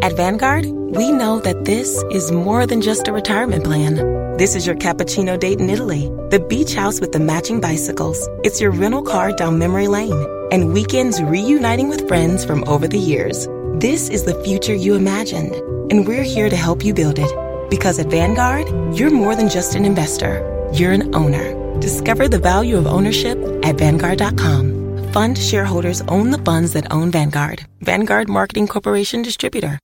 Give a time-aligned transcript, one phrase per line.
[0.00, 3.96] At Vanguard, we know that this is more than just a retirement plan.
[4.36, 8.28] This is your cappuccino date in Italy, the beach house with the matching bicycles.
[8.42, 12.98] It's your rental car down memory lane, and weekends reuniting with friends from over the
[12.98, 13.46] years.
[13.74, 15.54] This is the future you imagined,
[15.90, 17.30] and we're here to help you build it.
[17.68, 20.40] Because at Vanguard, you're more than just an investor,
[20.72, 21.80] you're an owner.
[21.80, 24.81] Discover the value of ownership at Vanguard.com.
[25.12, 27.64] Fund shareholders own the funds that own Vanguard.
[27.80, 29.78] Vanguard Marketing Corporation Distributor.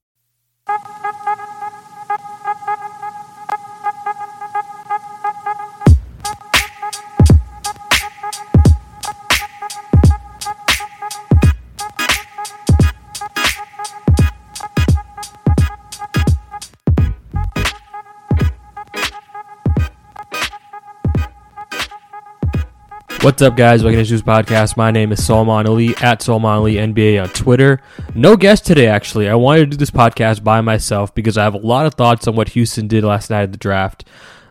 [23.21, 23.83] What's up, guys?
[23.83, 24.77] Welcome to Juice Podcast.
[24.77, 27.83] My name is Salman Ali at Salman Ali NBA on Twitter.
[28.15, 29.29] No guest today, actually.
[29.29, 32.29] I wanted to do this podcast by myself because I have a lot of thoughts
[32.29, 34.05] on what Houston did last night at the draft.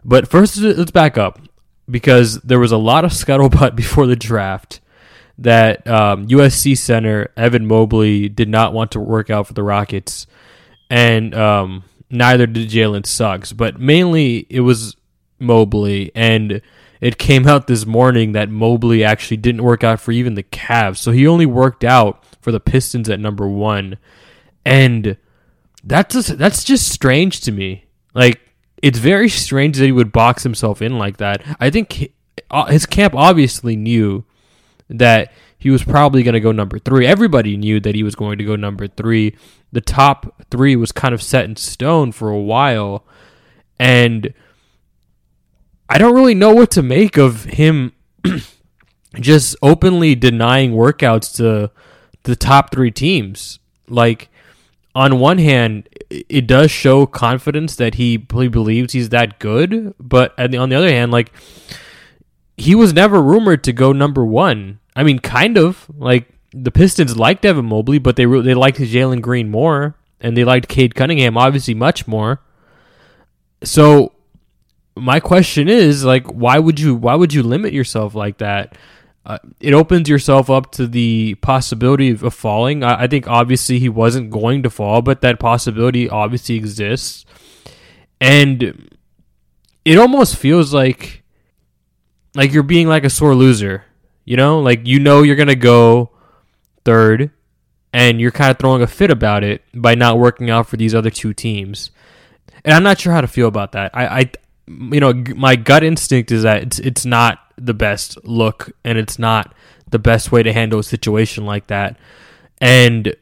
[0.03, 1.39] But first, let's back up
[1.89, 4.81] because there was a lot of scuttlebutt before the draft
[5.37, 10.27] that um, USC center Evan Mobley did not want to work out for the Rockets,
[10.89, 13.53] and um, neither did Jalen Suggs.
[13.53, 14.97] But mainly, it was
[15.39, 16.61] Mobley and
[17.01, 20.97] it came out this morning that Mobley actually didn't work out for even the Cavs.
[20.97, 23.97] So he only worked out for the Pistons at number one.
[24.65, 25.17] And
[25.83, 27.85] that's just, that's just strange to me.
[28.13, 28.39] Like,
[28.81, 31.43] it's very strange that he would box himself in like that.
[31.59, 32.13] I think
[32.51, 34.23] uh, his camp obviously knew
[34.89, 37.07] that he was probably going to go number three.
[37.07, 39.35] Everybody knew that he was going to go number three.
[39.71, 43.05] The top three was kind of set in stone for a while.
[43.79, 44.33] And
[45.89, 47.93] I don't really know what to make of him
[49.19, 51.71] just openly denying workouts to
[52.23, 53.59] the top three teams.
[53.87, 54.29] Like,
[54.93, 60.69] on one hand, it does show confidence that he, believes he's that good, but on
[60.69, 61.31] the other hand, like,
[62.57, 64.79] he was never rumored to go number one.
[64.95, 69.21] I mean, kind of like the Pistons liked Evan Mobley, but they they liked Jalen
[69.21, 72.41] Green more, and they liked Cade Cunningham obviously much more.
[73.63, 74.13] So
[74.99, 78.77] my question is like why would you why would you limit yourself like that?
[79.25, 82.81] Uh, it opens yourself up to the possibility of, falling.
[82.81, 87.25] I, I, think obviously he wasn't going to fall but that possibility obviously exists.
[88.21, 88.95] And
[89.83, 91.23] it almost feels like
[92.35, 93.83] like you're being like a sore loser
[94.27, 94.59] you know?
[94.59, 96.11] Like you know you're gonna go
[96.83, 97.31] third
[97.93, 100.93] and you're kind of throwing a fit about it by not working out for these
[100.93, 101.91] other two teams.
[102.65, 103.91] And I'm not sure how to feel about that.
[103.93, 104.31] I, I
[104.67, 109.17] you know, my gut instinct is that it's it's not the best look and it's
[109.17, 109.53] not
[109.89, 111.97] the best way to handle a situation like that.
[112.59, 113.15] And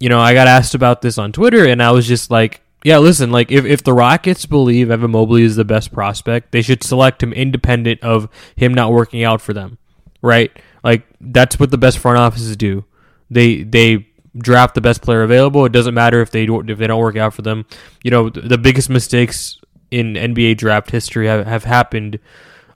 [0.00, 2.98] you know, I got asked about this on Twitter and I was just like, yeah,
[2.98, 6.82] listen, like if, if the Rockets believe Evan Mobley is the best prospect, they should
[6.82, 9.78] select him independent of him not working out for them.
[10.22, 10.56] Right?
[10.82, 12.84] Like that's what the best front offices do.
[13.30, 15.64] They they draft the best player available.
[15.64, 17.66] It doesn't matter if they don't if they don't work out for them.
[18.02, 19.58] You know, the biggest mistakes
[19.90, 22.18] in NBA draft history have, have happened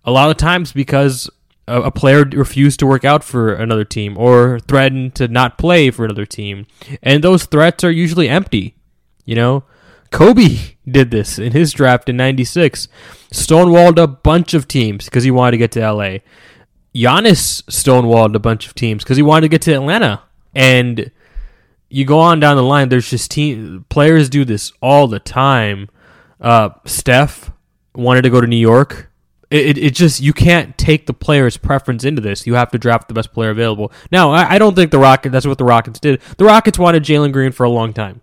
[0.04, 1.28] a lot of times because
[1.66, 5.90] a, a, player refused to work out for another team or threatened to not play
[5.90, 6.66] for another team.
[7.02, 8.74] And those threats are usually empty.
[9.24, 9.64] You know,
[10.10, 10.58] Kobe
[10.90, 12.88] did this in his draft in 96.
[13.32, 16.18] Stonewalled a bunch of teams because he wanted to get to LA.
[16.94, 20.22] Giannis stonewalled a bunch of teams because he wanted to get to Atlanta.
[20.54, 21.12] And
[21.88, 25.88] you go on down the line, there's just team players do this all the time
[26.40, 27.50] uh, Steph
[27.94, 29.10] wanted to go to New York.
[29.50, 32.46] It, it, it, just you can't take the player's preference into this.
[32.46, 33.92] You have to draft the best player available.
[34.12, 35.32] Now, I, I don't think the Rockets.
[35.32, 36.20] That's what the Rockets did.
[36.38, 38.20] The Rockets wanted Jalen Green for a long time,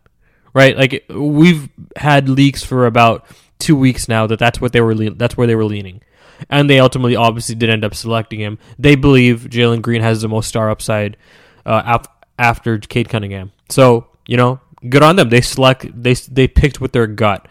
[0.54, 0.78] right?
[0.78, 3.26] Like we've had leaks for about
[3.60, 4.96] two weeks now that that's what they were.
[4.96, 6.02] Le- that's where they were leaning,
[6.50, 8.58] and they ultimately obviously did end up selecting him.
[8.80, 11.18] They believe Jalen Green has the most star upside
[11.66, 12.00] uh,
[12.40, 13.52] after Cade Cunningham.
[13.70, 15.30] So you know, good on them.
[15.30, 15.86] They select.
[16.02, 17.48] They they picked with their gut.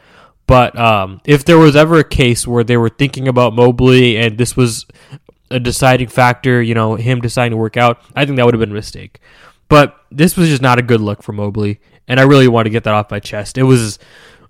[0.47, 4.39] But um, if there was ever a case where they were thinking about Mobley and
[4.39, 4.87] this was
[5.51, 8.61] a deciding factor, you know, him deciding to work out, I think that would have
[8.61, 9.21] been a mistake.
[9.69, 12.71] But this was just not a good look for Mobley, and I really want to
[12.71, 13.59] get that off my chest.
[13.59, 13.99] It was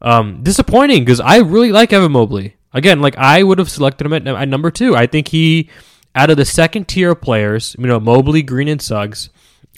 [0.02, 2.56] um, disappointing because I really like Evan Mobley.
[2.75, 4.94] Again, like I would have selected him at, at number two.
[4.94, 5.70] I think he,
[6.14, 9.31] out of the second tier of players, you know, Mobley, Green, and Suggs,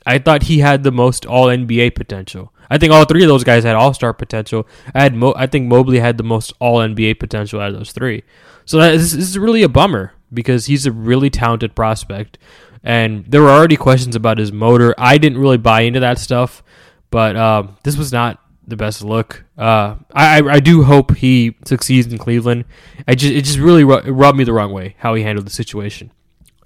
[0.08, 2.50] I thought he had the most All NBA potential.
[2.70, 4.66] I think all three of those guys had All Star potential.
[4.94, 7.92] I had Mo- I think Mobley had the most All NBA potential out of those
[7.92, 8.24] three.
[8.64, 12.38] So this, is really a bummer because he's a really talented prospect,
[12.82, 14.94] and there were already questions about his motor.
[14.96, 16.62] I didn't really buy into that stuff,
[17.10, 19.44] but um, this was not the best look.
[19.58, 22.64] Uh, I I do hope he succeeds in Cleveland.
[23.06, 26.12] I just it just really rubbed me the wrong way how he handled the situation.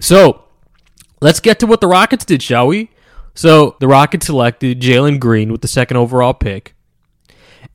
[0.00, 0.44] So
[1.20, 2.90] let's get to what the Rockets did, shall we?
[3.34, 6.74] So the Rockets selected Jalen Green with the second overall pick,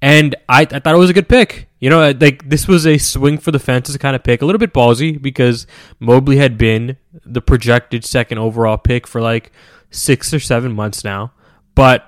[0.02, 1.68] and I, I thought it was a good pick.
[1.80, 4.60] You know, like this was a swing for the fences kind of pick, a little
[4.60, 5.68] bit ballsy because
[6.00, 9.52] Mobley had been the projected second overall pick for like
[9.90, 11.34] six or seven months now,
[11.76, 12.06] but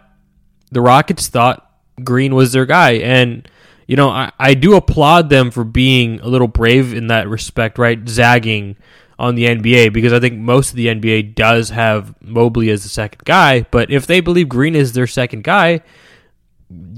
[0.72, 1.66] the Rockets thought
[2.04, 3.48] Green was their guy, and
[3.88, 7.80] you know I, I do applaud them for being a little brave in that respect,
[7.80, 8.08] right?
[8.08, 8.76] Zagging
[9.20, 12.90] on the NBA because I think most of the NBA does have Mobley as the
[12.90, 13.62] second guy.
[13.70, 15.82] But if they believe Green is their second guy,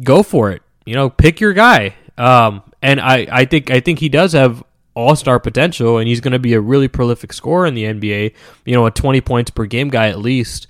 [0.03, 0.61] go for it.
[0.85, 1.95] You know, pick your guy.
[2.19, 4.63] Um, and I, I think I think he does have
[4.93, 8.35] all star potential, and he's going to be a really prolific scorer in the NBA.
[8.65, 10.67] You know, a twenty points per game guy at least.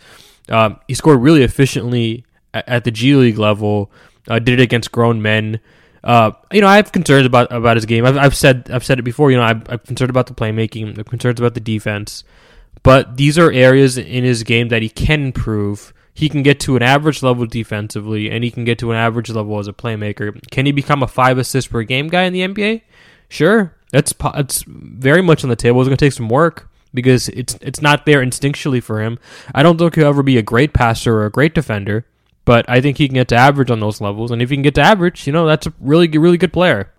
[0.47, 3.91] Um, he scored really efficiently at, at the G League level.
[4.29, 5.59] Uh, did it against grown men.
[6.03, 8.05] Uh, you know, I have concerns about about his game.
[8.05, 9.31] I've, I've said I've said it before.
[9.31, 10.97] You know, I'm, I'm concerned about the playmaking.
[10.97, 12.23] I'm concerned about the defense.
[12.83, 15.93] But these are areas in his game that he can improve.
[16.13, 19.29] He can get to an average level defensively, and he can get to an average
[19.29, 20.39] level as a playmaker.
[20.49, 22.81] Can he become a five assist per game guy in the NBA?
[23.29, 25.79] Sure, that's it's very much on the table.
[25.81, 29.19] It's going to take some work because it's it's not there instinctually for him.
[29.55, 32.05] I don't think he'll ever be a great passer or a great defender,
[32.45, 34.31] but I think he can get to average on those levels.
[34.31, 36.91] And if he can get to average, you know, that's a really, really good player.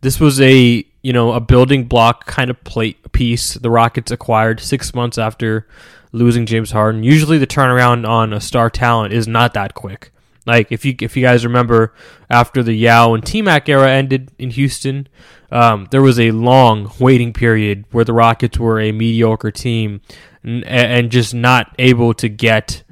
[0.00, 4.60] This was a, you know, a building block kind of plate piece the Rockets acquired
[4.60, 5.66] six months after
[6.12, 7.02] losing James Harden.
[7.02, 10.12] Usually the turnaround on a star talent is not that quick.
[10.46, 11.92] Like if you if you guys remember
[12.30, 15.06] after the Yao and T Mac era ended in Houston,
[15.52, 20.00] um, there was a long waiting period where the Rockets were a mediocre team
[20.42, 22.82] and, and just not able to get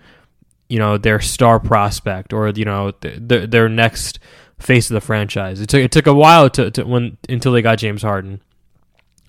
[0.68, 4.18] you know their star prospect or you know the, their next
[4.58, 5.60] face of the franchise.
[5.60, 8.40] It took it took a while to, to when until they got James Harden,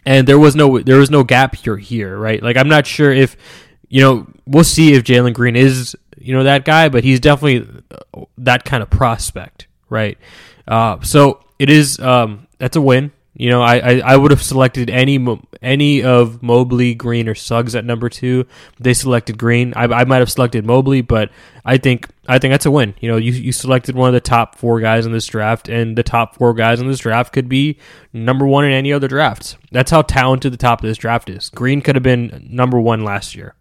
[0.06, 2.42] and there was no there was no gap here here right.
[2.42, 3.36] Like I'm not sure if
[3.90, 7.68] you know we'll see if Jalen Green is you know that guy, but he's definitely
[8.38, 10.18] that kind of prospect, right?
[10.68, 13.12] Uh, so it is um, that's a win.
[13.40, 15.24] You know, I, I, I, would have selected any
[15.62, 18.48] any of Mobley, Green, or Suggs at number two.
[18.80, 19.74] They selected Green.
[19.76, 21.30] I, I might have selected Mobley, but
[21.64, 22.96] I think I think that's a win.
[23.00, 25.96] You know, you, you selected one of the top four guys in this draft, and
[25.96, 27.78] the top four guys in this draft could be
[28.12, 29.56] number one in any other drafts.
[29.72, 31.50] That's how talented the top of this draft is.
[31.52, 33.54] Green could have been number one last year,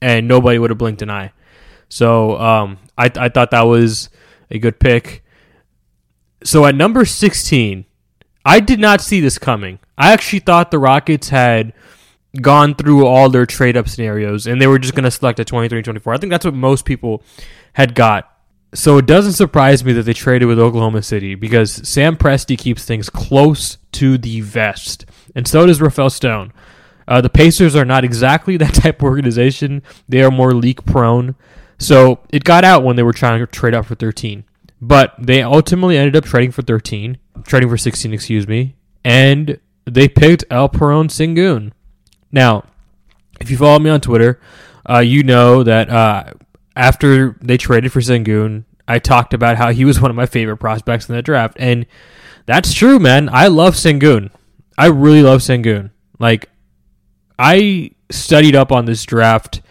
[0.00, 1.32] and nobody would have blinked an eye.
[1.88, 4.08] So um, I I thought that was
[4.52, 5.24] a good pick.
[6.44, 7.86] So at number sixteen.
[8.44, 9.78] I did not see this coming.
[9.98, 11.72] I actually thought the Rockets had
[12.40, 15.44] gone through all their trade up scenarios and they were just going to select a
[15.44, 16.14] 23 24.
[16.14, 17.22] I think that's what most people
[17.74, 18.26] had got.
[18.72, 22.84] So it doesn't surprise me that they traded with Oklahoma City because Sam Presti keeps
[22.84, 25.06] things close to the vest.
[25.34, 26.52] And so does Rafael Stone.
[27.08, 29.82] Uh, the Pacers are not exactly that type of organization.
[30.08, 31.34] They are more leak prone.
[31.78, 34.44] So it got out when they were trying to trade up for 13.
[34.80, 40.08] But they ultimately ended up trading for 13 trading for 16, excuse me, and they
[40.08, 41.72] picked Alperen Sengun.
[42.32, 42.64] Now,
[43.40, 44.40] if you follow me on Twitter,
[44.88, 46.32] uh, you know that uh,
[46.76, 50.58] after they traded for Sengun, I talked about how he was one of my favorite
[50.58, 51.86] prospects in the draft, and
[52.46, 53.28] that's true, man.
[53.32, 54.30] I love Sengun.
[54.76, 55.90] I really love Sengun.
[56.18, 56.48] Like,
[57.38, 59.62] I studied up on this draft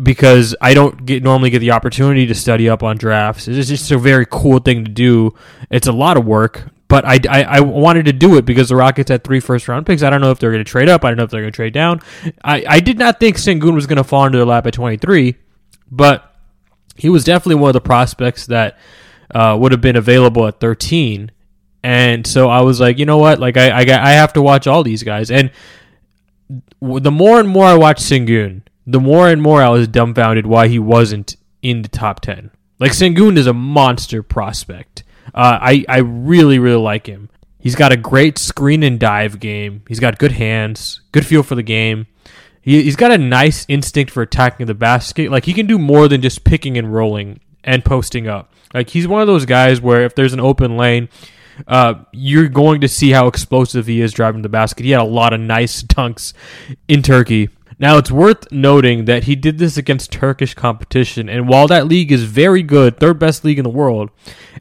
[0.00, 3.48] because I don't get normally get the opportunity to study up on drafts.
[3.48, 5.34] It's just a very cool thing to do.
[5.70, 8.76] It's a lot of work, but I, I, I, wanted to do it because the
[8.76, 10.02] Rockets had three first round picks.
[10.02, 11.04] I don't know if they're going to trade up.
[11.04, 12.00] I don't know if they're going to trade down.
[12.44, 15.36] I, I did not think Sengun was going to fall into their lap at 23,
[15.90, 16.34] but
[16.96, 18.78] he was definitely one of the prospects that
[19.34, 21.30] uh, would have been available at 13.
[21.82, 23.38] And so I was like, you know what?
[23.40, 25.30] Like I, I, I have to watch all these guys.
[25.30, 25.50] And
[26.80, 30.68] the more and more I watch Sengun, the more and more I was dumbfounded why
[30.68, 32.50] he wasn't in the top 10.
[32.78, 35.04] Like Sengun is a monster prospect.
[35.34, 37.28] Uh, I I really really like him.
[37.58, 39.82] He's got a great screen and dive game.
[39.86, 42.08] He's got good hands, good feel for the game.
[42.60, 45.30] He, he's got a nice instinct for attacking the basket.
[45.30, 48.52] Like he can do more than just picking and rolling and posting up.
[48.74, 51.08] Like he's one of those guys where if there's an open lane,
[51.68, 54.84] uh, you're going to see how explosive he is driving the basket.
[54.84, 56.32] He had a lot of nice dunks
[56.88, 57.48] in Turkey.
[57.82, 62.12] Now, it's worth noting that he did this against Turkish competition, and while that league
[62.12, 64.10] is very good, third best league in the world,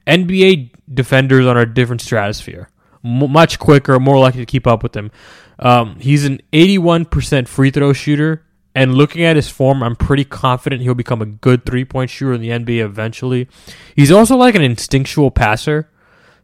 [0.08, 2.70] NBA defenders are on a different stratosphere.
[3.06, 5.12] M- much quicker, more likely to keep up with them.
[5.60, 10.82] Um, he's an 81% free throw shooter, And looking at his form, I'm pretty confident
[10.82, 13.48] he'll become a good three point shooter in the NBA eventually.
[13.96, 15.90] He's also like an instinctual passer.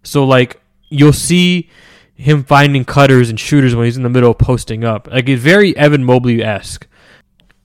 [0.04, 1.70] So, like, you'll see
[2.18, 5.08] him finding cutters and shooters when he's in the middle of posting up.
[5.08, 6.88] Like, it's very Evan Mobley esque.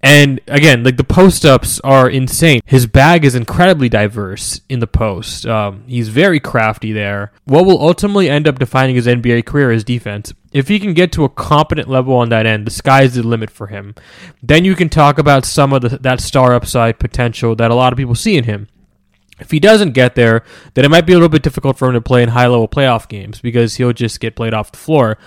[0.04, 2.60] And again, like the post ups are insane.
[2.66, 5.46] His bag is incredibly diverse in the post.
[5.46, 7.30] Um, he's very crafty there.
[7.44, 10.32] What will ultimately end up defining his NBA career is defense.
[10.52, 13.48] If he can get to a competent level on that end, the sky's the limit
[13.48, 13.94] for him.
[14.42, 17.92] Then you can talk about some of the, that star upside potential that a lot
[17.92, 18.68] of people see in him.
[19.42, 20.44] If he doesn't get there,
[20.74, 22.68] then it might be a little bit difficult for him to play in high level
[22.68, 25.18] playoff games because he'll just get played off the floor.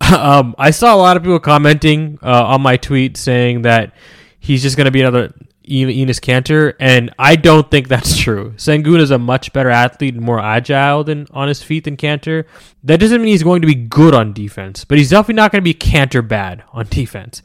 [0.00, 3.94] um, I saw a lot of people commenting uh, on my tweet saying that
[4.40, 5.32] he's just going to be another
[5.68, 8.54] Enes Kanter, and I don't think that's true.
[8.56, 12.44] Sengun is a much better athlete and more agile than on his feet than Kanter.
[12.84, 15.62] That doesn't mean he's going to be good on defense, but he's definitely not going
[15.62, 17.42] to be Kanter bad on defense.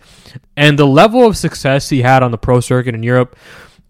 [0.55, 3.35] And the level of success he had on the pro circuit in Europe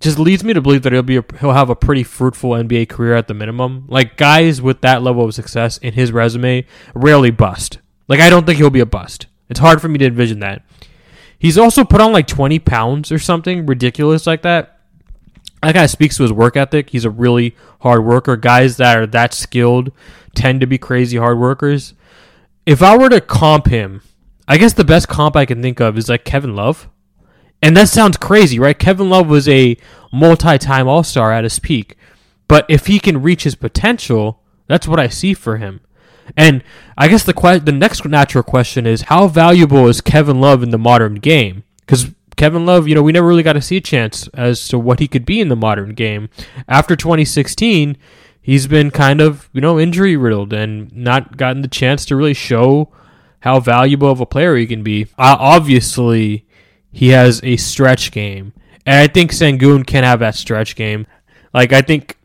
[0.04, 2.90] just leads me to believe that he'll be a, he'll have a pretty fruitful NBA
[2.90, 3.86] career at the minimum.
[3.88, 7.80] Like guys with that level of success in his resume rarely bust.
[8.10, 9.28] Like I don't think he'll be a bust.
[9.50, 10.64] It's hard for me to envision that.
[11.40, 14.82] He's also put on like 20 pounds or something ridiculous like that.
[15.62, 16.90] That guy speaks to his work ethic.
[16.90, 18.36] He's a really hard worker.
[18.36, 19.92] Guys that are that skilled
[20.36, 21.94] tend to be crazy hard workers.
[22.66, 24.02] If I were to comp him,
[24.48, 26.90] I guess the best comp I can think of is like Kevin Love.
[27.64, 28.78] And that sounds crazy, right?
[28.78, 29.78] Kevin Love was a
[30.12, 31.98] multi time All Star at his peak.
[32.50, 35.80] But if he can reach his potential, that's what I see for him.
[36.36, 36.62] And
[36.98, 40.72] I guess the que- the next natural question is how valuable is Kevin Love in
[40.72, 41.64] the modern game?
[41.80, 44.78] Because Kevin Love, you know, we never really got to see a chance as to
[44.78, 46.28] what he could be in the modern game.
[46.68, 47.96] After 2016,
[48.42, 52.34] he's been kind of, you know, injury riddled and not gotten the chance to really
[52.34, 52.92] show
[53.40, 55.04] how valuable of a player he can be.
[55.18, 56.46] Uh, obviously,
[56.94, 58.54] he has a stretch game.
[58.86, 61.08] And I think Sengun can have that stretch game.
[61.54, 62.18] Like, I think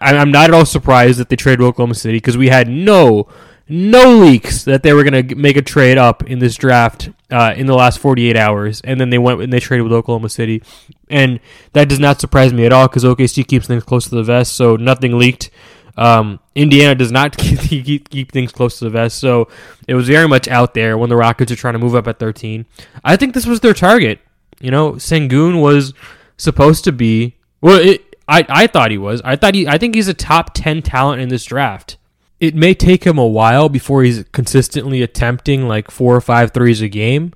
[0.00, 3.28] I'm not at all surprised that they traded Oklahoma City because we had no
[3.68, 7.52] no leaks that they were going to make a trade up in this draft uh,
[7.56, 10.62] in the last 48 hours, and then they went and they traded with Oklahoma City,
[11.10, 11.40] and
[11.72, 14.52] that does not surprise me at all because OKC keeps things close to the vest,
[14.52, 15.50] so nothing leaked.
[15.96, 19.48] Um, Indiana does not keep, keep, keep things close to the vest, so
[19.88, 22.18] it was very much out there when the Rockets are trying to move up at
[22.18, 22.66] 13.
[23.04, 24.20] I think this was their target.
[24.60, 25.92] You know, Sengun was
[26.36, 27.78] supposed to be well.
[27.80, 29.20] It, I, I thought he was.
[29.24, 29.68] I thought he.
[29.68, 31.98] I think he's a top ten talent in this draft.
[32.40, 36.82] It may take him a while before he's consistently attempting like four or five threes
[36.82, 37.32] a game,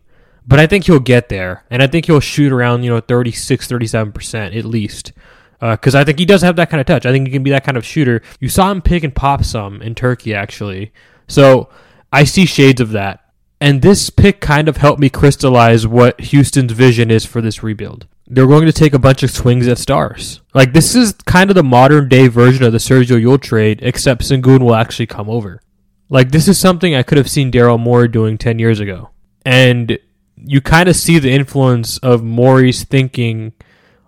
[0.47, 3.67] but I think he'll get there, and I think he'll shoot around you know 36,
[3.67, 5.13] 37 percent at least.
[5.61, 7.07] Because uh, I think he does have that kind of touch.
[7.07, 8.23] I think he can be that kind of shooter.
[8.41, 10.93] You saw him pick and pop some in Turkey actually,
[11.29, 11.69] so
[12.13, 13.25] I see shades of that.
[13.61, 18.07] And this pick kind of helped me crystallize what Houston's vision is for this rebuild
[18.31, 20.41] they're going to take a bunch of swings at stars.
[20.55, 24.23] Like this is kind of the modern day version of the Sergio Llull trade, except
[24.23, 25.61] Sengun will actually come over.
[26.09, 29.11] Like this is something I could have seen Daryl Morey doing ten years ago,
[29.45, 29.99] and
[30.37, 33.53] you kind of see the influence of Morey's thinking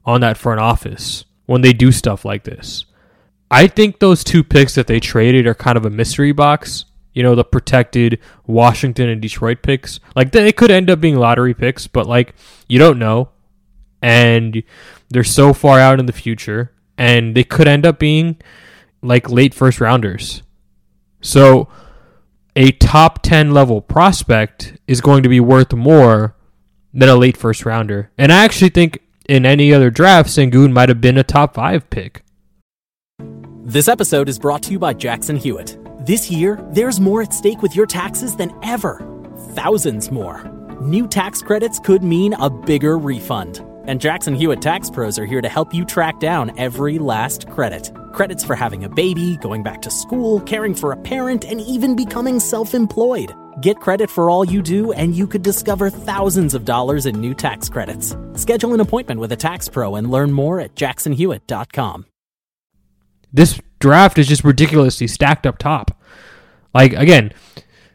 [0.05, 2.87] on that front office when they do stuff like this.
[3.51, 6.87] I think those two picks that they traded are kind of a mystery box.
[7.13, 10.01] You know, the protected Washington and Detroit picks.
[10.17, 12.35] Like they could end up being lottery picks, but like
[12.69, 13.29] you don't know
[14.03, 14.63] and
[15.11, 18.37] they're so far out in the future, and they could end up being
[19.01, 20.43] like late first rounders.
[21.21, 21.69] So
[22.57, 26.35] a top 10 level prospect is going to be worth more
[26.93, 28.11] than a late first rounder.
[28.19, 31.89] And I actually think in any other draft, Sengun might have been a top five
[31.91, 32.23] pick.
[33.65, 35.79] This episode is brought to you by Jackson Hewitt.
[36.05, 39.01] This year, there's more at stake with your taxes than ever.
[39.55, 40.43] Thousands more.
[40.81, 43.65] New tax credits could mean a bigger refund.
[43.85, 47.93] And Jackson Hewitt Tax Pros are here to help you track down every last credit.
[48.13, 51.97] Credits for having a baby, going back to school, caring for a parent, and even
[51.97, 53.35] becoming self employed.
[53.61, 57.35] Get credit for all you do, and you could discover thousands of dollars in new
[57.35, 58.17] tax credits.
[58.35, 62.07] Schedule an appointment with a tax pro and learn more at jacksonhewitt.com.
[63.33, 65.99] This draft is just ridiculously stacked up top.
[66.75, 67.33] Like, again,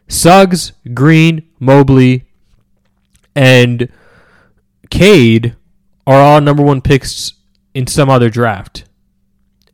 [0.08, 2.24] Suggs, Green, Mobley,
[3.34, 3.88] and
[4.90, 5.54] Cade
[6.06, 7.34] are all number one picks
[7.74, 8.84] in some other draft.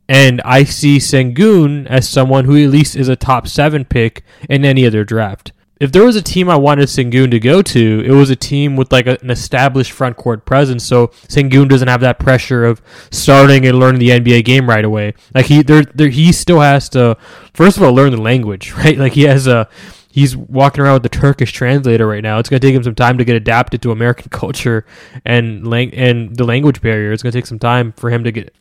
[0.07, 4.63] And I see Sengun as someone who at least is a top seven pick in
[4.63, 5.51] any other draft.
[5.77, 8.77] If there was a team I wanted Sengun to go to, it was a team
[8.77, 10.85] with like an established front court presence.
[10.85, 12.81] So Sengun doesn't have that pressure of
[13.11, 15.15] starting and learning the NBA game right away.
[15.33, 17.17] Like he, there, there, he still has to,
[17.53, 18.97] first of all, learn the language, right?
[18.97, 19.67] Like he has a,
[20.09, 22.39] he's walking around with the Turkish translator right now.
[22.39, 24.85] It's going to take him some time to get adapted to American culture
[25.25, 27.11] and lang- and the language barrier.
[27.11, 28.55] It's going to take some time for him to get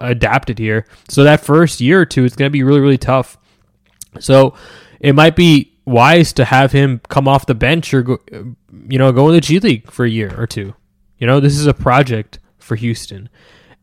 [0.00, 0.86] adapted here.
[1.08, 3.38] So that first year or two is going to be really really tough.
[4.18, 4.54] So
[5.00, 8.18] it might be wise to have him come off the bench or go,
[8.88, 10.74] you know go in the G League for a year or two.
[11.18, 13.28] You know, this is a project for Houston.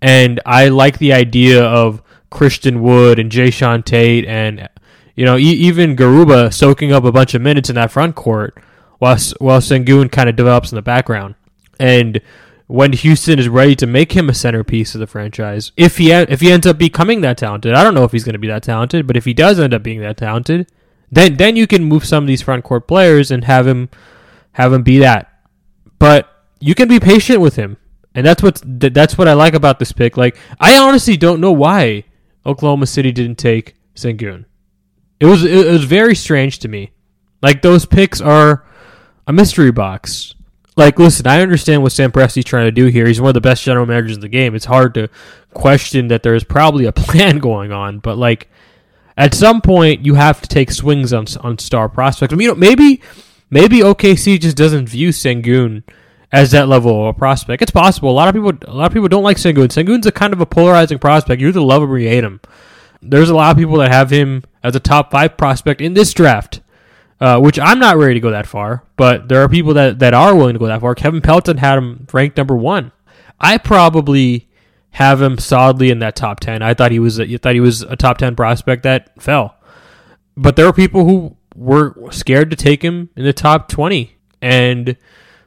[0.01, 4.69] And I like the idea of Christian Wood and Jae'Sean Tate and
[5.15, 8.57] you know, e- even Garuba soaking up a bunch of minutes in that front court
[8.99, 11.35] while while Sengun kind of develops in the background.
[11.79, 12.21] And
[12.67, 16.41] when Houston is ready to make him a centerpiece of the franchise, if he if
[16.41, 18.63] he ends up becoming that talented, I don't know if he's going to be that
[18.63, 20.69] talented, but if he does end up being that talented,
[21.09, 23.89] then then you can move some of these front court players and have him
[24.51, 25.31] have him be that.
[25.97, 27.77] But you can be patient with him,
[28.13, 30.17] and that's what that's what I like about this pick.
[30.17, 32.03] Like I honestly don't know why
[32.45, 34.43] Oklahoma City didn't take Sengun.
[35.21, 36.91] It was it was very strange to me.
[37.41, 38.65] Like those picks are
[39.25, 40.33] a mystery box.
[40.77, 43.07] Like, listen, I understand what Sam Presti's trying to do here.
[43.07, 44.53] He's one of the best general managers in the game.
[44.53, 45.09] It's hard to
[45.53, 48.47] question that there's probably a plan going on, but like
[49.17, 52.31] at some point you have to take swings on on star prospects.
[52.31, 53.01] I mean, you know, maybe
[53.49, 55.83] maybe OKC just doesn't view Sengun
[56.31, 57.63] as that level of a prospect.
[57.63, 58.11] It's possible.
[58.11, 59.69] A lot of people a lot of people don't like Sengun.
[59.69, 61.41] Sengun's a kind of a polarizing prospect.
[61.41, 62.39] You either love him or you hate him.
[63.01, 66.13] There's a lot of people that have him as a top five prospect in this
[66.13, 66.61] draft,
[67.19, 70.13] uh, which I'm not ready to go that far, but there are people that, that
[70.13, 70.95] are willing to go that far.
[70.95, 72.91] Kevin Pelton had him ranked number one.
[73.39, 74.49] I probably
[74.91, 76.61] have him solidly in that top ten.
[76.61, 79.55] I thought he was a, thought he was a top ten prospect that fell,
[80.35, 84.95] but there were people who were scared to take him in the top twenty, and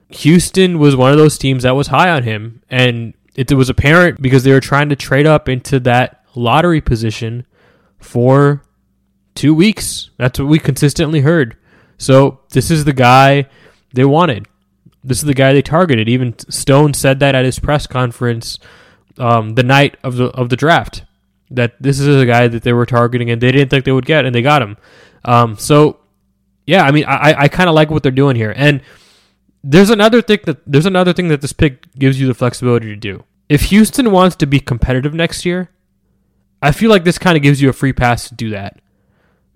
[0.08, 3.68] Houston was one of those teams that was high on him, and it, it was
[3.68, 7.46] apparent because they were trying to trade up into that lottery position
[7.98, 8.62] for
[9.34, 10.10] two weeks.
[10.16, 11.56] That's what we consistently heard.
[12.00, 13.46] So this is the guy
[13.92, 14.48] they wanted.
[15.04, 16.08] This is the guy they targeted.
[16.08, 18.58] Even Stone said that at his press conference
[19.18, 21.04] um, the night of the of the draft
[21.50, 24.06] that this is a guy that they were targeting and they didn't think they would
[24.06, 24.78] get and they got him.
[25.26, 26.00] Um, so
[26.66, 28.54] yeah, I mean, I, I kind of like what they're doing here.
[28.56, 28.80] And
[29.62, 32.96] there's another thing that there's another thing that this pick gives you the flexibility to
[32.96, 33.24] do.
[33.50, 35.70] If Houston wants to be competitive next year,
[36.62, 38.80] I feel like this kind of gives you a free pass to do that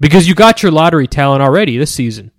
[0.04, 2.30] because you got your lottery talent already this season.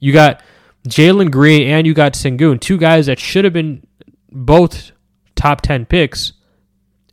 [0.00, 0.42] You got
[0.88, 3.86] Jalen Green and you got Sengun, two guys that should have been
[4.32, 4.92] both
[5.34, 6.32] top 10 picks.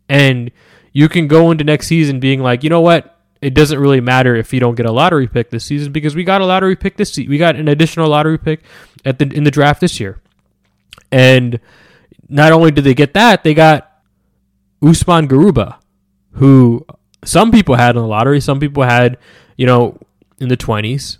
[0.07, 0.49] And
[0.93, 3.19] you can go into next season being like, you know what?
[3.41, 6.23] It doesn't really matter if you don't get a lottery pick this season because we
[6.23, 7.29] got a lottery pick this season.
[7.29, 8.63] We got an additional lottery pick
[9.03, 10.21] at the in the draft this year.
[11.11, 11.59] And
[12.29, 13.91] not only did they get that, they got
[14.81, 15.79] Usman Garuba,
[16.31, 16.85] who
[17.25, 19.17] some people had in the lottery, some people had,
[19.55, 19.97] you know,
[20.39, 21.17] in the 20s.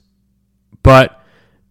[0.83, 1.21] But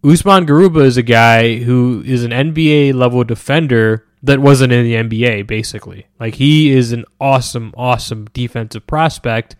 [0.02, 4.94] Usman Garuba is a guy who is an NBA level defender that wasn't in the
[4.94, 6.06] NBA, basically.
[6.18, 9.56] Like, he is an awesome, awesome defensive prospect.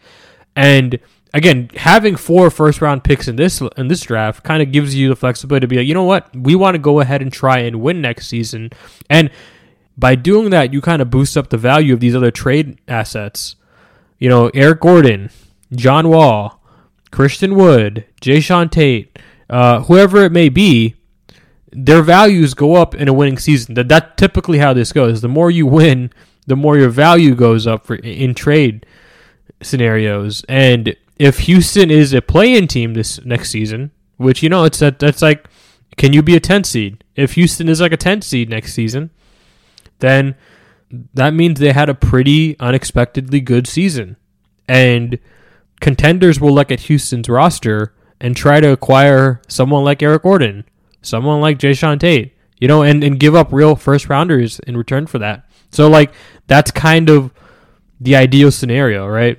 [0.57, 0.99] And
[1.33, 5.09] again, having four first round picks in this in this draft kind of gives you
[5.09, 7.59] the flexibility to be like, you know what, we want to go ahead and try
[7.59, 8.71] and win next season.
[9.11, 9.31] And
[9.97, 13.57] by doing that, you kind of boost up the value of these other trade assets
[14.25, 15.31] you know, Eric Gordon,
[15.73, 16.61] John Wall,
[17.15, 20.97] Christian Wood, Jae'Sean Tate, uh, whoever it may be,
[21.71, 23.75] their values go up in a winning season.
[23.75, 25.21] That that's typically how this goes.
[25.21, 26.11] The more you win,
[26.49, 28.85] the more your value goes up for in trade
[29.63, 30.45] scenarios.
[30.49, 34.99] And if Houston is a play-in team this next season, which you know it's that
[34.99, 35.47] that's like,
[35.97, 37.05] can you be a 10 seed?
[37.15, 39.11] If Houston is like a 10 seed next season,
[40.01, 40.35] then
[41.15, 44.17] that means they had a pretty unexpectedly good season.
[44.67, 45.21] And
[45.85, 50.65] contenders will look at Houston's roster and try to acquire someone like Eric Gordon,
[51.03, 55.07] someone like Jae'Sean Tate, you know, and, and give up real first rounders in return
[55.07, 55.47] for that.
[55.71, 56.15] So, like,
[56.47, 57.35] that's kind of
[58.01, 59.39] the ideal scenario, right?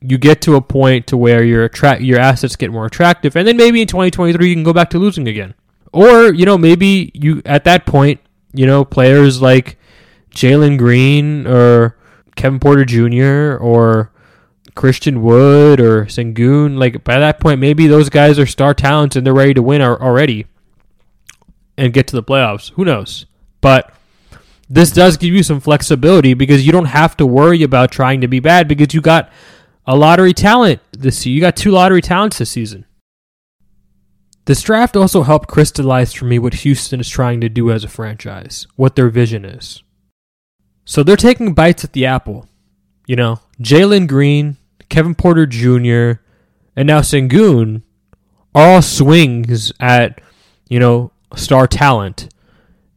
[0.00, 3.48] You get to a point to where your attract your assets get more attractive, and
[3.48, 5.54] then maybe in 2023 you can go back to losing again.
[5.92, 8.20] Or, you know, maybe you at that point,
[8.52, 9.78] you know, players like
[10.30, 11.96] Jalen Green or
[12.36, 13.60] Kevin Porter Jr.
[13.60, 14.12] or
[14.76, 16.78] Christian Wood or Sengun.
[16.78, 19.82] Like by that point, maybe those guys are star talents and they're ready to win
[19.82, 20.46] already
[21.76, 22.70] and get to the playoffs.
[22.72, 23.26] Who knows?
[23.60, 23.92] But
[24.68, 28.28] this does give you some flexibility because you don't have to worry about trying to
[28.28, 29.30] be bad because you got
[29.86, 31.34] a lottery talent this year.
[31.34, 32.84] You got two lottery talents this season.
[34.44, 37.88] This draft also helped crystallize for me what Houston is trying to do as a
[37.88, 39.82] franchise, what their vision is.
[40.84, 42.48] So they're taking bites at the apple.
[43.06, 44.56] You know, Jalen Green,
[44.88, 46.20] Kevin Porter Jr.,
[46.76, 47.82] and now Sengun
[48.54, 50.20] are all swings at,
[50.68, 52.28] you know, star talent.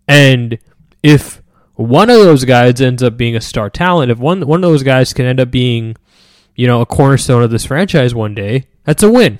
[0.07, 0.57] And
[1.03, 1.41] if
[1.75, 4.83] one of those guys ends up being a star talent, if one one of those
[4.83, 5.95] guys can end up being,
[6.55, 9.39] you know, a cornerstone of this franchise one day, that's a win.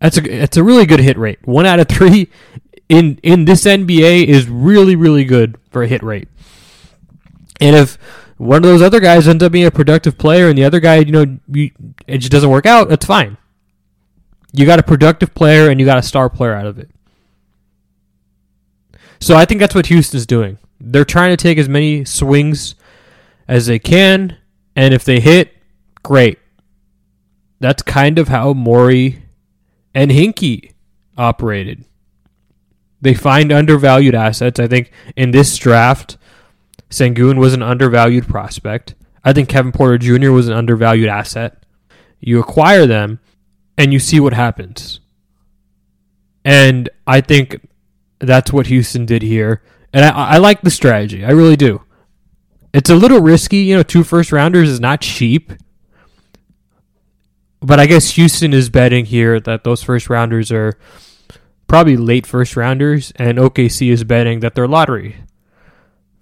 [0.00, 1.38] That's a that's a really good hit rate.
[1.46, 2.28] One out of three
[2.88, 6.28] in in this NBA is really really good for a hit rate.
[7.60, 7.98] And if
[8.38, 10.96] one of those other guys ends up being a productive player, and the other guy,
[10.96, 11.70] you know, you,
[12.06, 13.36] it just doesn't work out, that's fine.
[14.52, 16.90] You got a productive player, and you got a star player out of it.
[19.20, 20.58] So I think that's what Houston's doing.
[20.80, 22.76] They're trying to take as many swings
[23.48, 24.36] as they can,
[24.76, 25.52] and if they hit,
[26.02, 26.38] great.
[27.60, 29.22] That's kind of how Morey
[29.94, 30.72] and Hinkie
[31.16, 31.84] operated.
[33.00, 34.60] They find undervalued assets.
[34.60, 36.17] I think in this draft,
[36.90, 38.94] Sengun was an undervalued prospect.
[39.24, 40.30] I think Kevin Porter Jr.
[40.30, 41.64] was an undervalued asset.
[42.20, 43.20] You acquire them
[43.76, 45.00] and you see what happens.
[46.44, 47.68] And I think
[48.20, 49.62] that's what Houston did here.
[49.92, 51.24] And I, I like the strategy.
[51.24, 51.82] I really do.
[52.72, 53.58] It's a little risky.
[53.58, 55.52] You know, two first rounders is not cheap.
[57.60, 60.78] But I guess Houston is betting here that those first rounders are
[61.66, 65.16] probably late first rounders, and OKC is betting that they're lottery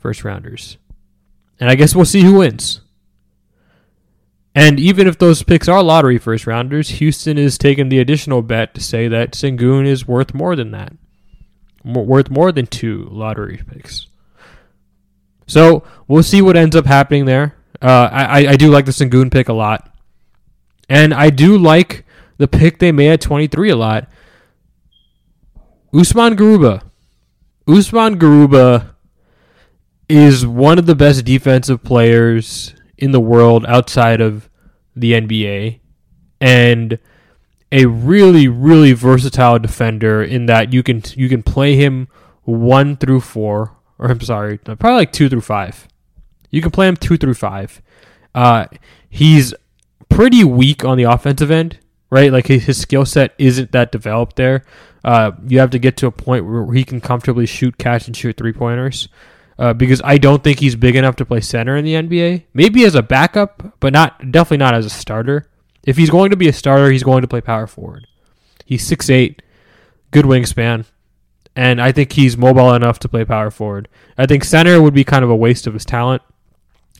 [0.06, 0.78] first rounders.
[1.58, 2.80] And I guess we'll see who wins.
[4.54, 8.72] And even if those picks are lottery first rounders, Houston is taking the additional bet
[8.74, 10.92] to say that Sengun is worth more than that.
[11.82, 14.06] worth more than two lottery picks.
[15.48, 17.56] So we'll see what ends up happening there.
[17.82, 19.92] Uh, I, I do like the Sengun pick a lot.
[20.88, 22.04] And I do like
[22.38, 24.08] the pick they made at 23 a lot.
[25.92, 26.84] Usman Garuba.
[27.66, 28.95] Usman Garuba
[30.08, 34.48] is one of the best defensive players in the world outside of
[34.94, 35.80] the NBA
[36.40, 36.98] and
[37.72, 42.08] a really really versatile defender in that you can you can play him
[42.44, 45.88] 1 through 4 or I'm sorry, probably like 2 through 5.
[46.50, 47.82] You can play him 2 through 5.
[48.34, 48.66] Uh,
[49.08, 49.54] he's
[50.08, 51.78] pretty weak on the offensive end,
[52.10, 52.30] right?
[52.30, 54.64] Like his, his skill set isn't that developed there.
[55.02, 58.16] Uh, you have to get to a point where he can comfortably shoot, catch, and
[58.16, 59.08] shoot three pointers
[59.58, 62.44] uh, because I don't think he's big enough to play center in the NBA.
[62.54, 65.48] Maybe as a backup, but not definitely not as a starter.
[65.84, 68.06] If he's going to be a starter, he's going to play power forward.
[68.64, 69.42] He's six eight,
[70.10, 70.84] good wingspan,
[71.54, 73.88] and I think he's mobile enough to play power forward.
[74.18, 76.22] I think center would be kind of a waste of his talent.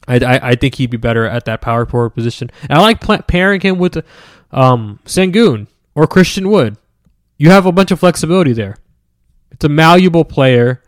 [0.08, 2.50] I, I, I think he'd be better at that power forward position.
[2.62, 4.04] And I like pairing him with
[4.52, 5.66] um, Sengun
[5.96, 6.78] or Christian Wood.
[7.38, 8.76] You have a bunch of flexibility there.
[9.50, 10.82] It's a malleable player,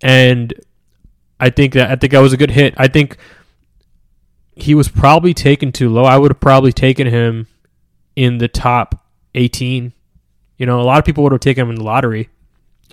[0.00, 0.54] and
[1.40, 2.74] I think that I think that was a good hit.
[2.76, 3.16] I think
[4.56, 6.04] he was probably taken too low.
[6.04, 7.46] I would have probably taken him
[8.16, 9.92] in the top 18.
[10.56, 12.28] You know, a lot of people would have taken him in the lottery,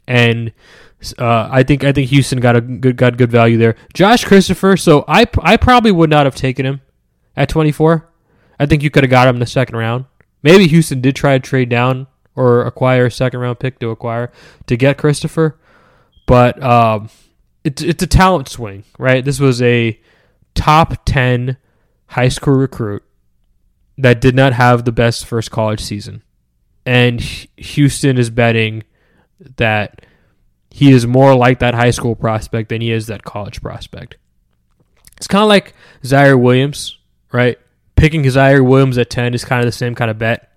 [0.08, 0.52] and
[1.18, 3.76] uh, I think I think Houston got a good got good value there.
[3.94, 4.78] Josh Christopher.
[4.78, 6.82] So I I probably would not have taken him
[7.36, 8.08] at 24.
[8.60, 10.06] I think you could have got him in the second round.
[10.44, 12.06] Maybe Houston did try to trade down
[12.36, 14.32] or acquire a second round pick to acquire
[14.68, 15.58] to get Christopher,
[16.28, 16.62] but.
[16.62, 17.10] Um,
[17.66, 19.26] it's it's a talent swing, right?
[19.26, 20.00] This was a
[20.54, 21.58] top 10
[22.08, 23.04] high school recruit
[23.98, 26.22] that did not have the best first college season.
[26.86, 27.20] And
[27.58, 28.84] Houston is betting
[29.58, 30.06] that
[30.70, 34.18] he is more like that high school prospect than he is that college prospect.
[35.18, 35.74] It's kind of like
[36.04, 37.00] Ziaire Williams,
[37.32, 37.58] right?
[37.96, 40.52] Picking Ziaire Williams at 10 is kind of the same kind of bet.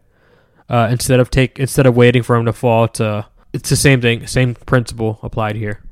[0.68, 4.02] Uh, instead of take instead of waiting for him to fall to it's the same
[4.02, 5.82] thing, same principle applied here.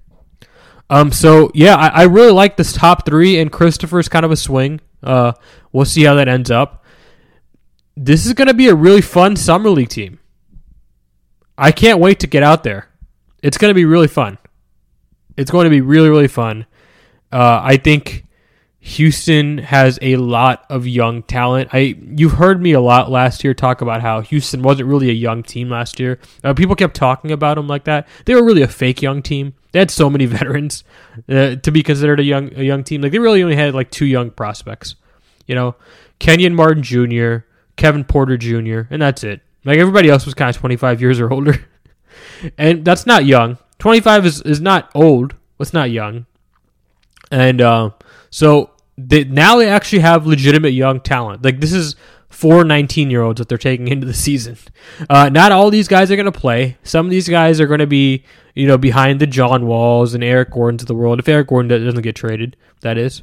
[0.88, 4.36] Um, so yeah, I, I really like this top three, and Christopher's kind of a
[4.36, 4.80] swing.
[5.02, 5.32] Uh,
[5.72, 6.84] we'll see how that ends up.
[7.96, 10.18] This is going to be a really fun summer league team.
[11.58, 12.88] I can't wait to get out there.
[13.42, 14.38] It's going to be really fun.
[15.36, 16.66] It's going to be really really fun.
[17.32, 18.24] Uh, I think
[18.86, 21.70] Houston has a lot of young talent.
[21.72, 25.14] I you've heard me a lot last year talk about how Houston wasn't really a
[25.14, 26.20] young team last year.
[26.44, 28.06] Uh, people kept talking about them like that.
[28.26, 29.54] They were really a fake young team.
[29.76, 30.84] They had so many veterans
[31.28, 33.02] uh, to be considered a young a young team.
[33.02, 34.96] Like they really only had like two young prospects.
[35.46, 35.74] You know,
[36.18, 37.44] Kenyon Martin Jr.,
[37.76, 39.42] Kevin Porter Jr., and that's it.
[39.66, 41.62] Like everybody else was kind of 25 years or older.
[42.56, 43.58] and that's not young.
[43.78, 45.34] 25 is, is not old.
[45.60, 46.24] It's not young.
[47.30, 47.90] And uh,
[48.30, 51.44] so they, now they actually have legitimate young talent.
[51.44, 51.96] Like this is
[52.36, 54.58] four 19 year olds that they're taking into the season.
[55.08, 56.76] Uh, not all these guys are going to play.
[56.82, 60.22] Some of these guys are going to be, you know, behind the John Walls and
[60.22, 61.18] Eric Gordons of the world.
[61.18, 63.22] If Eric Gordon doesn't get traded, that is.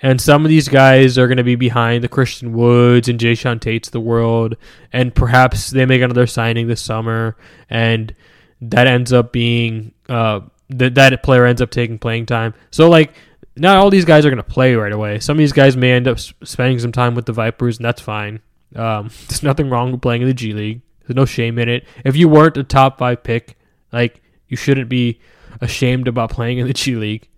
[0.00, 3.60] And some of these guys are going to be behind the Christian Woods and Jae'Sean
[3.60, 4.56] Tate's of the world.
[4.92, 7.36] And perhaps they make another signing this summer.
[7.68, 8.14] And
[8.62, 12.54] that ends up being, uh, that, that player ends up taking playing time.
[12.70, 13.14] So, like,
[13.56, 15.18] not all these guys are going to play right away.
[15.20, 18.00] Some of these guys may end up spending some time with the Vipers, and that's
[18.00, 18.40] fine.
[18.74, 20.82] Um, there's nothing wrong with playing in the G League.
[21.00, 21.86] There's no shame in it.
[22.04, 23.56] If you weren't a top five pick,
[23.92, 25.20] like, you shouldn't be
[25.60, 27.28] ashamed about playing in the G League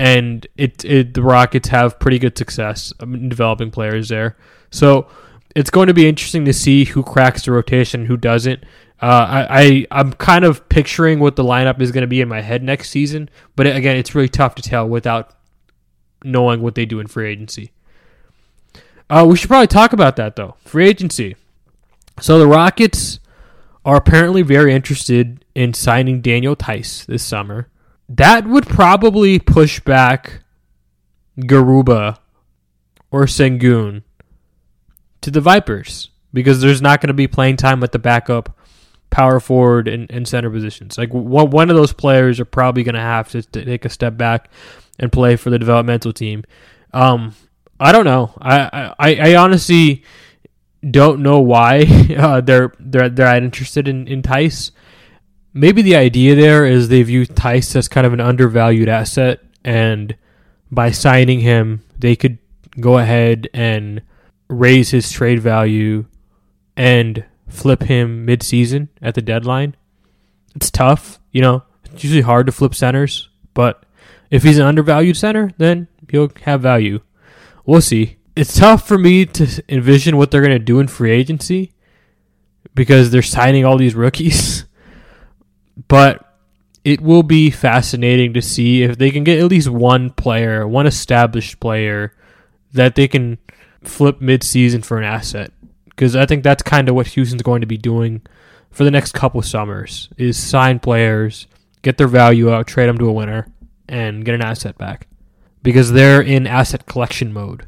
[0.00, 4.38] and it, it the Rockets have pretty good success in developing players there.
[4.70, 5.08] So
[5.54, 8.64] it's going to be interesting to see who cracks the rotation, and who doesn't.
[9.02, 12.28] Uh, I, I am kind of picturing what the lineup is going to be in
[12.28, 15.34] my head next season, but again, it's really tough to tell without
[16.24, 17.72] knowing what they do in free agency.
[19.08, 20.56] Uh, we should probably talk about that though.
[20.64, 21.36] Free agency.
[22.20, 23.18] So the Rockets
[23.84, 27.68] are apparently very interested in signing Daniel Theis this summer
[28.10, 30.42] that would probably push back
[31.38, 32.18] Garuba
[33.12, 34.02] or Sengun
[35.20, 38.56] to the Vipers because there's not going to be playing time at the backup
[39.10, 40.98] power forward and, and center positions.
[40.98, 44.16] Like one, one of those players are probably going to have to take a step
[44.16, 44.50] back
[45.00, 46.44] and play for the developmental team.
[46.92, 47.34] Um,
[47.80, 48.32] I don't know.
[48.40, 50.04] I, I, I honestly
[50.88, 51.86] don't know why
[52.16, 54.70] uh, they're they're they're interested in in Theis
[55.52, 60.16] maybe the idea there is they view Theis as kind of an undervalued asset, and
[60.70, 62.38] by signing him, they could
[62.78, 64.02] go ahead and
[64.48, 66.06] raise his trade value
[66.76, 69.76] and flip him mid-season at the deadline.
[70.54, 71.62] It's tough, you know.
[71.92, 73.84] It's usually hard to flip centers, but
[74.30, 77.00] if he's an undervalued center, then he'll have value.
[77.66, 78.16] We'll see.
[78.36, 81.72] It's tough for me to envision what they're going to do in free agency
[82.74, 84.64] because they're signing all these rookies.
[85.88, 86.30] But
[86.84, 90.86] it will be fascinating to see if they can get at least one player, one
[90.86, 92.14] established player
[92.74, 93.38] that they can
[93.82, 95.52] flip mid-season for an asset.
[95.86, 98.20] Because I think that's kind of what Houston's going to be doing
[98.70, 101.46] for the next couple of summers is sign players,
[101.82, 103.46] get their value out, trade them to a winner,
[103.90, 105.06] and get an asset back.
[105.62, 107.66] Because they're in asset collection mode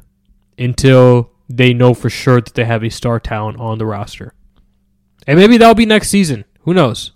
[0.57, 4.33] until they know for sure that they have a star talent on the roster.
[5.27, 6.45] And maybe that'll be next season.
[6.61, 7.11] Who knows?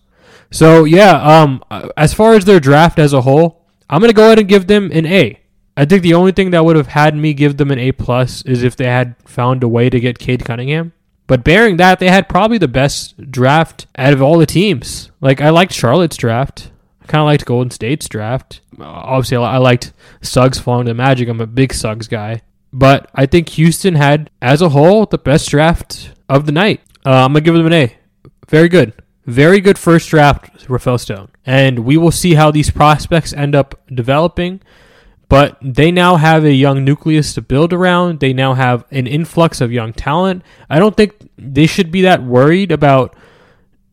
[0.51, 1.63] So yeah, um,
[1.97, 4.91] as far as their draft as a whole, I'm gonna go ahead and give them
[4.93, 5.39] an A.
[5.75, 8.41] I think the only thing that would have had me give them an A plus
[8.43, 10.93] is if they had found a way to get Cade Cunningham.
[11.27, 15.11] But bearing that, they had probably the best draft out of all the teams.
[15.21, 16.71] Like I liked Charlotte's draft.
[17.07, 18.61] Kind of liked Golden State's draft.
[18.79, 21.29] Obviously, I liked Suggs falling to Magic.
[21.29, 22.41] I'm a big Suggs guy.
[22.73, 26.81] But I think Houston had, as a whole, the best draft of the night.
[27.05, 27.95] Uh, I'm gonna give them an A.
[28.49, 28.93] Very good.
[29.25, 31.29] Very good first draft, Rafael Stone.
[31.45, 34.61] And we will see how these prospects end up developing.
[35.29, 38.21] But they now have a young nucleus to build around.
[38.21, 40.43] They now have an influx of young talent.
[40.69, 43.15] I don't think they should be that worried about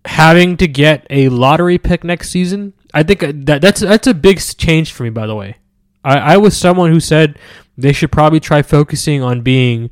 [0.05, 2.73] having to get a lottery pick next season.
[2.93, 5.57] I think uh, that that's that's a big change for me, by the way.
[6.05, 7.38] I, I was someone who said
[7.77, 9.90] they should probably try focusing on being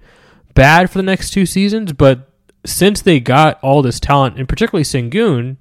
[0.55, 2.31] bad for the next two seasons, but
[2.65, 5.57] since they got all this talent, and particularly Sengun,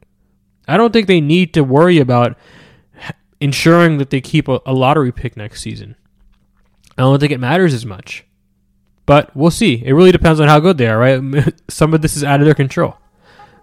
[0.68, 2.38] I don't think they need to worry about
[3.40, 5.96] ensuring that they keep a, a, lottery pick next season.
[6.98, 8.26] I don't think it matters as much.
[9.08, 9.84] But we'll see.
[9.84, 11.54] It really depends on how good they are, right?
[11.70, 12.98] Some of this is out of their control.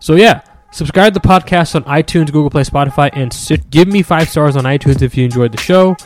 [0.01, 4.03] So, yeah, subscribe to the podcast on iTunes, Google Play, Spotify, and sit, give me
[4.03, 5.97] five stars on iTunes if you enjoyed the show.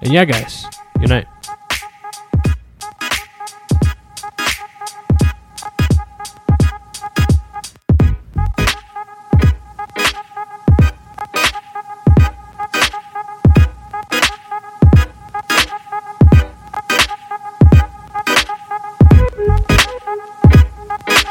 [0.00, 0.66] And yeah, guys,
[1.00, 1.26] good night.